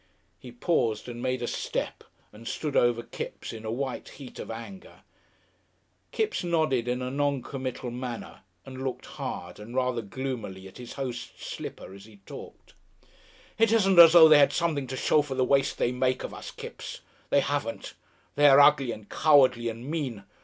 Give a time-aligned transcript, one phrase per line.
[0.39, 2.03] He paused and made a step,
[2.33, 5.01] and stood over Kipps in a white heat of anger.
[6.11, 10.93] Kipps nodded in a non commital manner and looked hard and rather gloomily at his
[10.93, 12.73] host's slipper as he talked.
[13.59, 16.33] "It isn't as though they had something to show for the waste they make of
[16.33, 17.01] us, Kipps.
[17.29, 17.93] They haven't.
[18.33, 20.23] They are ugly and cowardly and mean.